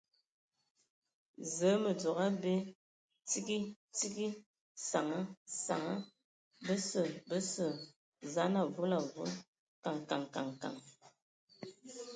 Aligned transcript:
Zǝə, 1.55 1.71
mǝ 1.83 1.91
dzogo 1.99 2.21
abe, 2.29 2.53
tsigi 3.27 3.57
tsigi, 3.95 4.27
saŋa 4.89 5.19
saŋa! 5.63 5.95
Bəsə, 6.65 7.01
bəsə, 7.29 7.65
zaan 8.33 8.53
avol 8.61 8.91
avol!... 8.99 9.31
Kǝŋ 9.83 9.97
Kǝŋ 10.09 10.21
Kǝŋ 10.33 10.47
Kǝŋ! 10.61 10.75